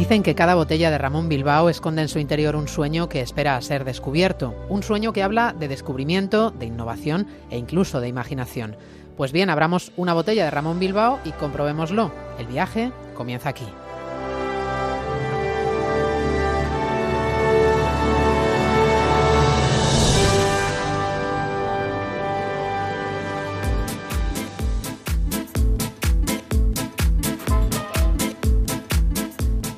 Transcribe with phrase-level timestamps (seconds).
[0.00, 3.56] Dicen que cada botella de Ramón Bilbao esconde en su interior un sueño que espera
[3.56, 8.76] a ser descubierto, un sueño que habla de descubrimiento, de innovación e incluso de imaginación.
[9.18, 12.10] Pues bien, abramos una botella de Ramón Bilbao y comprobémoslo.
[12.38, 13.66] El viaje comienza aquí.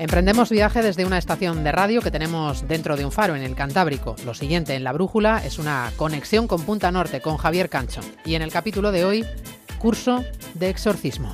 [0.03, 3.55] Emprendemos viaje desde una estación de radio que tenemos dentro de un faro en el
[3.55, 4.17] Cantábrico.
[4.25, 8.01] Lo siguiente en la brújula es una conexión con Punta Norte con Javier Cancho.
[8.25, 9.25] Y en el capítulo de hoy,
[9.79, 10.25] curso
[10.55, 11.33] de exorcismo.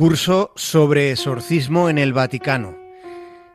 [0.00, 2.74] Curso sobre exorcismo en el Vaticano.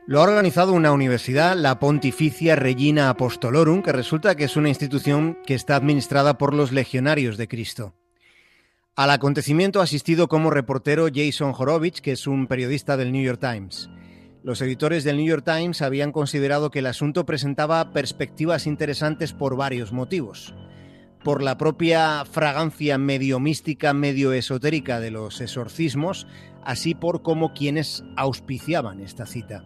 [0.05, 5.39] Lo ha organizado una universidad, la Pontificia Regina Apostolorum, que resulta que es una institución
[5.47, 7.95] que está administrada por los legionarios de Cristo.
[8.95, 13.39] Al acontecimiento ha asistido como reportero Jason Horowitz, que es un periodista del New York
[13.41, 13.89] Times.
[14.43, 19.55] Los editores del New York Times habían considerado que el asunto presentaba perspectivas interesantes por
[19.55, 20.53] varios motivos
[21.25, 26.27] por la propia fragancia medio mística, medio esotérica de los exorcismos,
[26.63, 29.65] así por como quienes auspiciaban esta cita.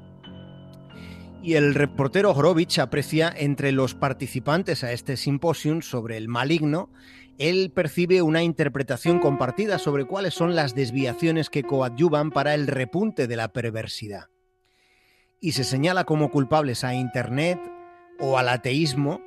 [1.43, 6.93] Y el reportero Horowitz aprecia entre los participantes a este simposium sobre el maligno,
[7.37, 13.27] él percibe una interpretación compartida sobre cuáles son las desviaciones que coadyuvan para el repunte
[13.27, 14.27] de la perversidad.
[15.41, 17.59] Y se señala como culpables a Internet
[18.17, 19.19] o al ateísmo,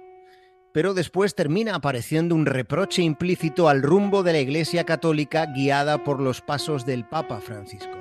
[0.72, 6.20] pero después termina apareciendo un reproche implícito al rumbo de la Iglesia Católica guiada por
[6.20, 7.98] los pasos del Papa Francisco.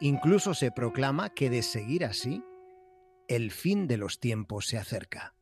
[0.00, 2.42] Incluso se proclama que de seguir así,
[3.28, 5.34] el fin de los tiempos se acerca.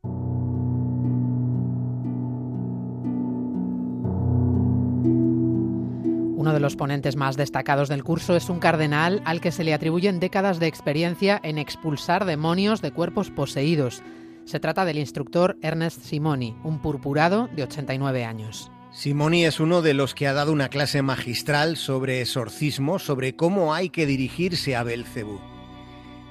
[6.41, 9.75] Uno de los ponentes más destacados del curso es un cardenal al que se le
[9.75, 14.01] atribuyen décadas de experiencia en expulsar demonios de cuerpos poseídos
[14.45, 18.71] se trata del instructor Ernest Simoni, un purpurado de 89 años.
[18.91, 23.73] Simoni es uno de los que ha dado una clase magistral sobre exorcismo, sobre cómo
[23.73, 25.39] hay que dirigirse a Belcebú.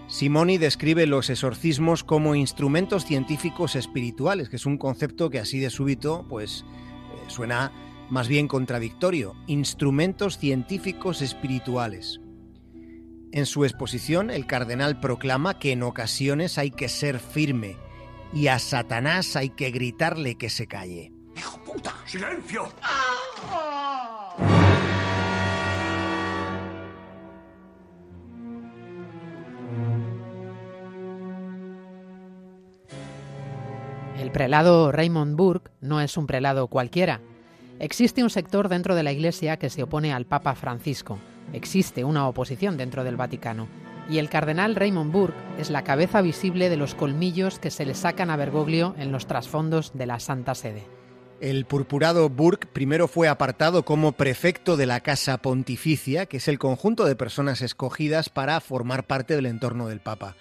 [0.09, 5.71] Simoni describe los exorcismos como instrumentos científicos espirituales, que es un concepto que así de
[5.71, 6.65] súbito pues
[7.15, 7.73] eh, suena
[8.11, 12.21] más bien contradictorio, instrumentos científicos espirituales.
[13.33, 17.77] En su exposición, el cardenal proclama que en ocasiones hay que ser firme,
[18.33, 21.13] y a Satanás hay que gritarle que se calle.
[21.37, 21.95] ¡Hijo puta!
[22.07, 22.69] ¡Silencio!
[34.19, 37.21] El prelado Raymond Burke no es un prelado cualquiera.
[37.79, 41.19] Existe un sector dentro de la Iglesia que se opone al Papa Francisco.
[41.53, 43.67] Existe una oposición dentro del Vaticano
[44.11, 47.95] y el cardenal Raymond Burke es la cabeza visible de los colmillos que se le
[47.95, 50.83] sacan a Bergoglio en los trasfondos de la Santa Sede.
[51.41, 56.59] El purpurado Burke primero fue apartado como prefecto de la Casa Pontificia, que es el
[56.59, 60.37] conjunto de personas escogidas para formar parte del entorno del Papa.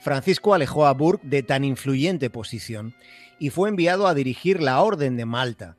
[0.00, 2.94] Francisco alejó a Burke de tan influyente posición
[3.38, 5.76] y fue enviado a dirigir la Orden de Malta.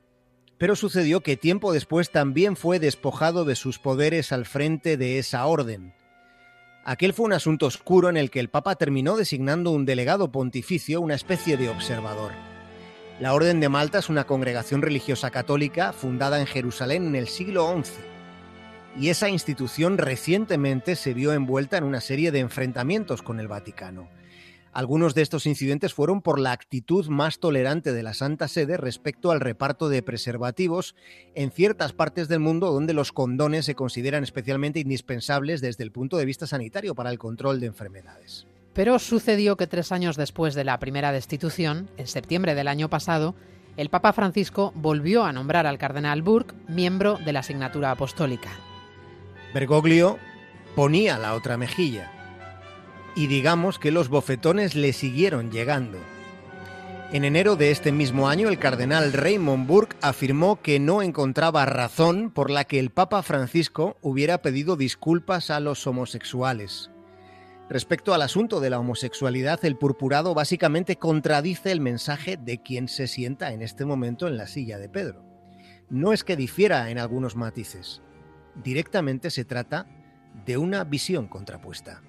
[0.58, 5.46] Pero sucedió que tiempo después también fue despojado de sus poderes al frente de esa
[5.46, 5.94] orden.
[6.90, 11.02] Aquel fue un asunto oscuro en el que el Papa terminó designando un delegado pontificio,
[11.02, 12.32] una especie de observador.
[13.20, 17.72] La Orden de Malta es una congregación religiosa católica fundada en Jerusalén en el siglo
[17.80, 17.92] XI.
[19.00, 24.10] Y esa institución recientemente se vio envuelta en una serie de enfrentamientos con el Vaticano.
[24.72, 29.32] Algunos de estos incidentes fueron por la actitud más tolerante de la Santa Sede respecto
[29.32, 30.96] al reparto de preservativos
[31.34, 36.18] en ciertas partes del mundo donde los condones se consideran especialmente indispensables desde el punto
[36.18, 38.46] de vista sanitario para el control de enfermedades.
[38.74, 43.34] Pero sucedió que tres años después de la primera destitución, en septiembre del año pasado,
[43.76, 48.52] el Papa Francisco volvió a nombrar al cardenal Burke miembro de la asignatura apostólica.
[49.52, 50.20] Bergoglio
[50.76, 52.19] ponía la otra mejilla
[53.20, 55.98] y digamos que los bofetones le siguieron llegando.
[57.12, 62.32] En enero de este mismo año, el cardenal Raymond Burke afirmó que no encontraba razón
[62.32, 66.92] por la que el Papa Francisco hubiera pedido disculpas a los homosexuales.
[67.70, 73.08] Respecto al asunto de la homosexualidad, el purpurado básicamente contradice el mensaje de quien se
[73.08, 75.26] sienta en este momento en la silla de Pedro.
[75.90, 78.02] No es que difiera en algunos matices,
[78.64, 79.88] directamente se trata
[80.46, 82.02] de una visión contrapuesta.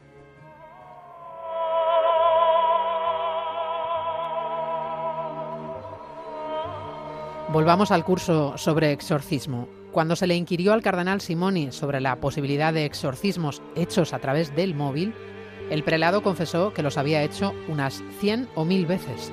[7.53, 9.69] Volvamos al curso sobre exorcismo.
[9.91, 14.55] Cuando se le inquirió al cardenal Simoni sobre la posibilidad de exorcismos hechos a través
[14.55, 15.13] del móvil,
[15.69, 19.33] el prelado confesó que los había hecho unas 100 o 1000 veces.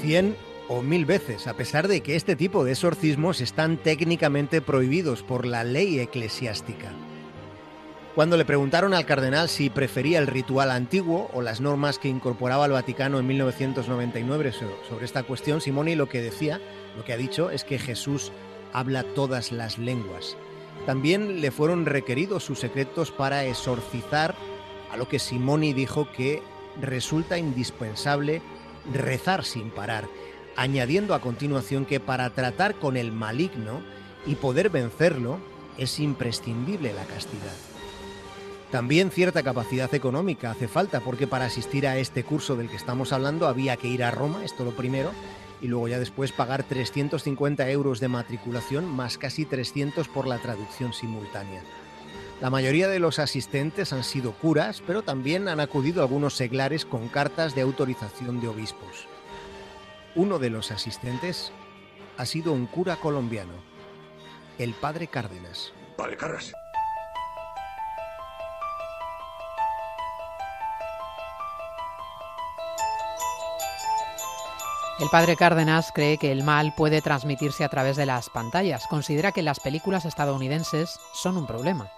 [0.00, 0.36] 100
[0.68, 5.46] o 1000 veces, a pesar de que este tipo de exorcismos están técnicamente prohibidos por
[5.46, 6.90] la ley eclesiástica.
[8.16, 12.66] Cuando le preguntaron al cardenal si prefería el ritual antiguo o las normas que incorporaba
[12.66, 16.60] el Vaticano en 1999 sobre esta cuestión, Simoni lo que decía,
[16.96, 18.32] lo que ha dicho es que Jesús
[18.72, 20.36] habla todas las lenguas.
[20.86, 24.34] También le fueron requeridos sus secretos para exorcizar,
[24.90, 26.42] a lo que Simoni dijo que
[26.80, 28.42] resulta indispensable
[28.92, 30.08] rezar sin parar,
[30.56, 33.82] añadiendo a continuación que para tratar con el maligno
[34.26, 35.38] y poder vencerlo
[35.78, 37.54] es imprescindible la castidad.
[38.70, 43.12] También cierta capacidad económica hace falta, porque para asistir a este curso del que estamos
[43.12, 45.10] hablando había que ir a Roma, esto lo primero,
[45.62, 50.92] y luego ya después pagar 350 euros de matriculación más casi 300 por la traducción
[50.92, 51.62] simultánea.
[52.40, 57.08] La mayoría de los asistentes han sido curas, pero también han acudido algunos seglares con
[57.08, 59.06] cartas de autorización de obispos.
[60.16, 61.52] Uno de los asistentes
[62.18, 63.54] ha sido un cura colombiano,
[64.58, 65.72] el padre Cárdenas.
[65.96, 66.52] Padre Cárdenas.
[75.02, 78.86] El padre Cárdenas cree que el mal puede transmitirse a través de las pantallas.
[78.86, 81.90] Considera que las películas estadounidenses son un problema.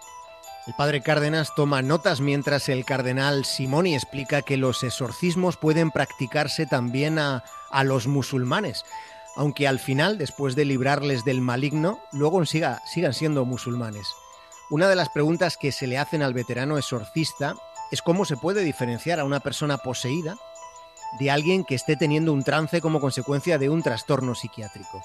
[0.67, 6.65] El padre Cárdenas toma notas mientras el cardenal Simoni explica que los exorcismos pueden practicarse
[6.65, 8.87] también a, a los musulmanes,
[9.37, 14.09] aunque al final, después de librarles del maligno, luego siga, sigan siendo musulmanes.
[14.71, 17.55] Una de las preguntas que se le hacen al veterano exorcista
[17.91, 20.37] es cómo se puede diferenciar a una persona poseída
[21.19, 25.05] de alguien que esté teniendo un trance como consecuencia de un trastorno psiquiátrico.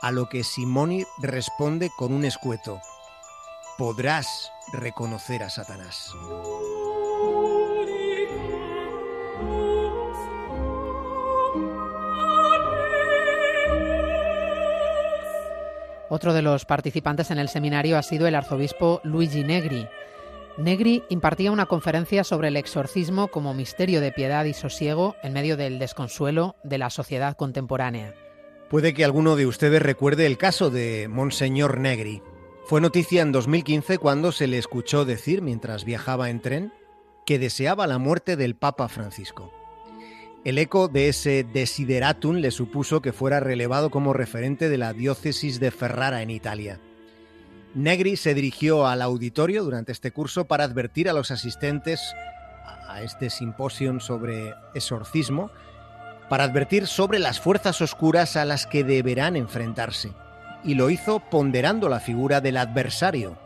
[0.00, 2.80] A lo que Simoni responde con un escueto.
[3.78, 6.12] Podrás reconocer a Satanás.
[16.08, 19.88] Otro de los participantes en el seminario ha sido el arzobispo Luigi Negri.
[20.58, 25.56] Negri impartía una conferencia sobre el exorcismo como misterio de piedad y sosiego en medio
[25.56, 28.14] del desconsuelo de la sociedad contemporánea.
[28.68, 32.22] Puede que alguno de ustedes recuerde el caso de Monseñor Negri.
[32.64, 36.72] Fue noticia en 2015 cuando se le escuchó decir, mientras viajaba en tren,
[37.24, 39.52] que deseaba la muerte del Papa Francisco.
[40.44, 45.60] El eco de ese desideratum le supuso que fuera relevado como referente de la diócesis
[45.60, 46.80] de Ferrara en Italia.
[47.74, 52.14] Negri se dirigió al auditorio durante este curso para advertir a los asistentes
[52.92, 55.50] a este simposio sobre exorcismo,
[56.28, 60.12] para advertir sobre las fuerzas oscuras a las que deberán enfrentarse.
[60.62, 63.38] Y lo hizo ponderando la figura del adversario.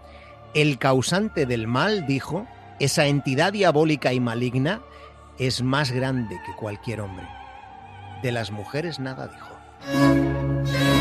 [0.54, 2.46] El causante del mal, dijo,
[2.80, 4.82] esa entidad diabólica y maligna,
[5.38, 7.26] es más grande que cualquier hombre.
[8.22, 10.95] De las mujeres nada dijo.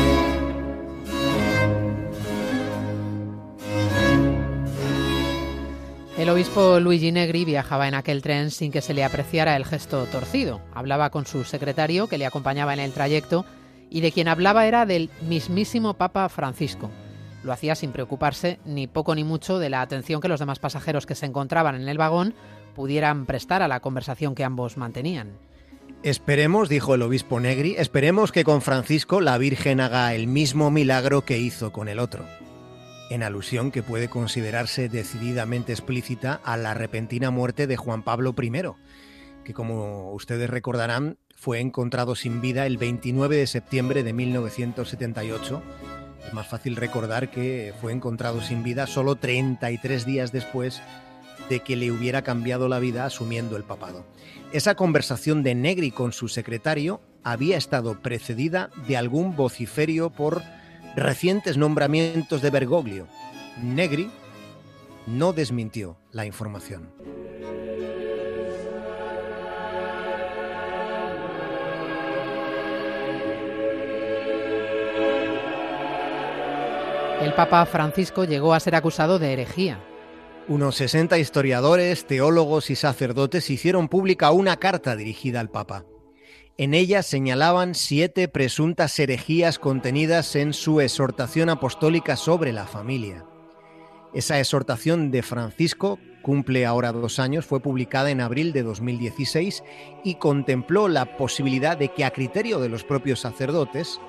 [6.26, 10.06] El obispo Luigi Negri viajaba en aquel tren sin que se le apreciara el gesto
[10.06, 10.60] torcido.
[10.74, 13.46] Hablaba con su secretario, que le acompañaba en el trayecto,
[13.90, 16.90] y de quien hablaba era del mismísimo Papa Francisco.
[17.44, 21.06] Lo hacía sin preocuparse ni poco ni mucho de la atención que los demás pasajeros
[21.06, 22.34] que se encontraban en el vagón
[22.74, 25.30] pudieran prestar a la conversación que ambos mantenían.
[26.02, 31.24] Esperemos, dijo el obispo Negri, esperemos que con Francisco la Virgen haga el mismo milagro
[31.24, 32.24] que hizo con el otro
[33.10, 38.50] en alusión que puede considerarse decididamente explícita a la repentina muerte de Juan Pablo I,
[39.44, 45.62] que como ustedes recordarán fue encontrado sin vida el 29 de septiembre de 1978.
[46.26, 50.82] Es más fácil recordar que fue encontrado sin vida solo 33 días después
[51.48, 54.04] de que le hubiera cambiado la vida asumiendo el papado.
[54.52, 60.42] Esa conversación de Negri con su secretario había estado precedida de algún vociferio por
[60.96, 63.06] recientes nombramientos de Bergoglio.
[63.62, 64.10] Negri
[65.06, 66.90] no desmintió la información.
[77.20, 79.80] El Papa Francisco llegó a ser acusado de herejía.
[80.48, 85.84] Unos 60 historiadores, teólogos y sacerdotes hicieron pública una carta dirigida al Papa.
[86.58, 93.26] En ella señalaban siete presuntas herejías contenidas en su exhortación apostólica sobre la familia.
[94.14, 99.62] Esa exhortación de Francisco cumple ahora dos años, fue publicada en abril de 2016
[100.02, 104.00] y contempló la posibilidad de que a criterio de los propios sacerdotes,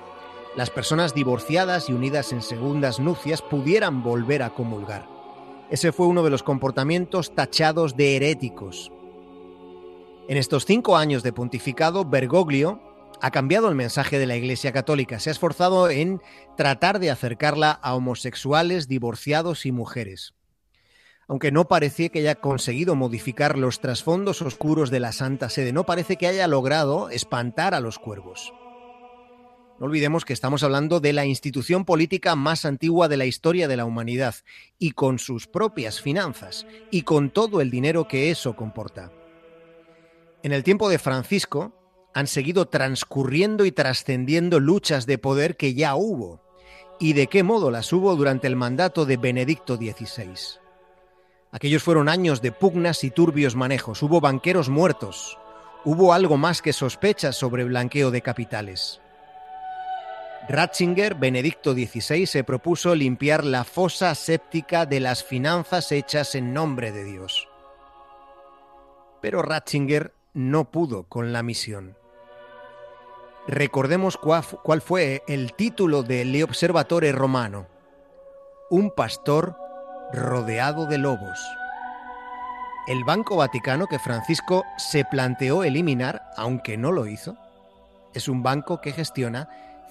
[0.56, 5.06] las personas divorciadas y unidas en segundas nupcias pudieran volver a comulgar.
[5.70, 8.90] Ese fue uno de los comportamientos tachados de heréticos.
[10.28, 12.82] En estos cinco años de pontificado, Bergoglio
[13.22, 16.20] ha cambiado el mensaje de la Iglesia Católica, se ha esforzado en
[16.54, 20.34] tratar de acercarla a homosexuales, divorciados y mujeres.
[21.28, 25.86] Aunque no parece que haya conseguido modificar los trasfondos oscuros de la Santa Sede, no
[25.86, 28.52] parece que haya logrado espantar a los cuervos.
[29.80, 33.78] No olvidemos que estamos hablando de la institución política más antigua de la historia de
[33.78, 34.34] la humanidad
[34.78, 39.10] y con sus propias finanzas y con todo el dinero que eso comporta.
[40.42, 41.72] En el tiempo de Francisco
[42.14, 46.40] han seguido transcurriendo y trascendiendo luchas de poder que ya hubo
[47.00, 50.60] y de qué modo las hubo durante el mandato de Benedicto XVI.
[51.50, 55.38] Aquellos fueron años de pugnas y turbios manejos, hubo banqueros muertos,
[55.84, 59.00] hubo algo más que sospechas sobre blanqueo de capitales.
[60.48, 66.90] Ratzinger, Benedicto XVI, se propuso limpiar la fosa séptica de las finanzas hechas en nombre
[66.90, 67.48] de Dios.
[69.20, 71.96] Pero Ratzinger no pudo con la misión.
[73.48, 77.66] Recordemos cuál fue el título del Observatore Romano.
[78.70, 79.56] Un pastor
[80.12, 81.40] rodeado de lobos.
[82.86, 87.36] El Banco Vaticano que Francisco se planteó eliminar, aunque no lo hizo,
[88.14, 89.48] es un banco que gestiona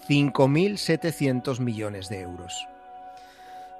[0.07, 2.65] 5.700 millones de euros.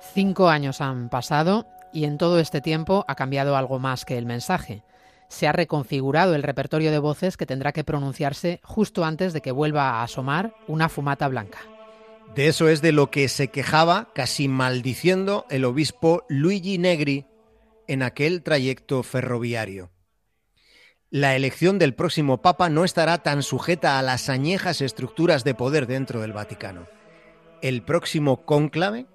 [0.02, 4.26] Cinco años han pasado y en todo este tiempo ha cambiado algo más que el
[4.26, 4.84] mensaje.
[5.30, 9.52] Se ha reconfigurado el repertorio de voces que tendrá que pronunciarse justo antes de que
[9.52, 11.60] vuelva a asomar una fumata blanca.
[12.36, 17.26] De eso es de lo que se quejaba, casi maldiciendo, el obispo Luigi Negri
[17.88, 19.92] en aquel trayecto ferroviario
[21.10, 25.88] la elección del próximo Papa no estará tan sujeta a las añejas estructuras de poder
[25.88, 26.88] dentro del Vaticano.
[27.62, 29.08] El próximo cónclave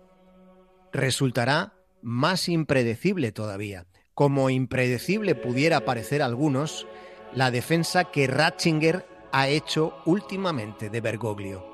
[0.93, 3.87] resultará más impredecible todavía.
[4.15, 6.87] Como impredecible pudiera parecer a algunos
[7.35, 11.65] la defensa que Ratzinger ha hecho últimamente de Bergoglio.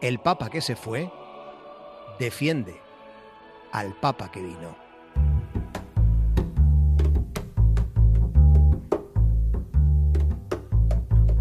[0.00, 1.10] El Papa que se fue
[2.20, 2.80] defiende
[3.72, 4.76] al Papa que vino.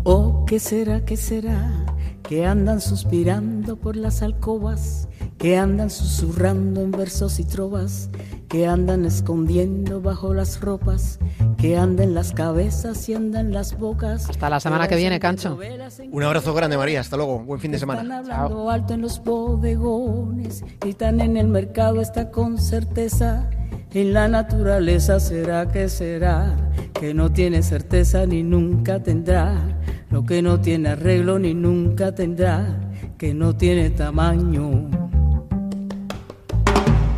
[0.03, 1.86] Oh, ¿qué será, qué será?
[2.24, 8.10] Que andan suspirando por las alcobas, que andan susurrando en versos y trovas,
[8.48, 11.20] que andan escondiendo bajo las ropas,
[11.58, 14.30] que andan las cabezas y andan las bocas.
[14.30, 15.58] Hasta la semana que viene, Cancho.
[16.12, 17.00] Un abrazo grande, María.
[17.00, 17.40] Hasta luego.
[17.40, 18.01] Buen fin de semana.
[18.01, 23.50] Están hablando alto en los bodegones, gritan en el mercado, está con certeza.
[23.94, 26.56] En la naturaleza será que será,
[26.94, 29.78] que no tiene certeza ni nunca tendrá
[30.12, 32.65] lo que no tiene arreglo ni nunca tendrá,
[33.18, 34.89] que no tiene tamaño.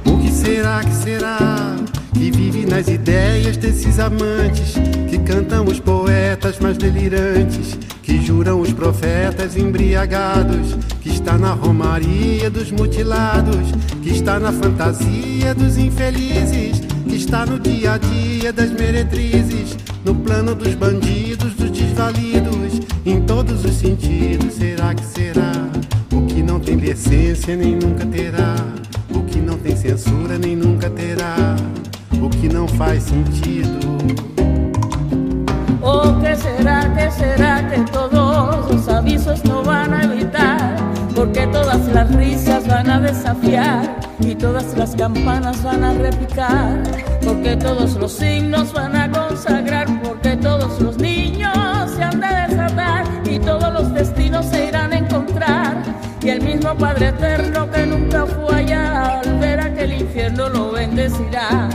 [0.06, 1.76] O que será que será
[2.14, 4.76] que vive nas ideias desses amantes
[5.10, 12.50] que cantam os poetas mais delirantes, que juram os profetas embriagados, que está na romaria
[12.52, 13.72] dos mutilados,
[14.04, 20.14] que está na fantasia dos infelizes, que está no dia a dia das meretrizes, no
[20.14, 22.53] plano dos bandidos, dos desvalidos
[23.06, 24.54] em todos os sentidos.
[24.54, 25.52] Será que será?
[26.12, 28.56] O que não tem decência nem nunca terá.
[29.10, 31.56] O que não tem censura nem nunca terá.
[32.22, 33.80] O que não faz sentido.
[35.82, 40.76] O que será, que será que todos os avisos não vão evitar?
[41.14, 46.82] Porque todas as risas van a desafiar y todas las campanas van a repicar.
[47.22, 49.88] Porque todos los signos van a consagrar.
[50.02, 51.23] Porque todos los niños
[54.34, 55.84] destinos se irán a encontrar.
[56.22, 60.50] Y el mismo Padre Eterno que nunca fue allá, al ver a que el infierno
[60.50, 61.70] lo bendecirá.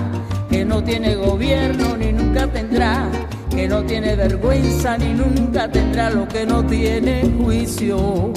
[0.51, 3.09] Que no tiene gobierno ni nunca tendrá.
[3.51, 8.33] Que no tiene vergüenza ni nunca tendrá lo que no tiene juicio.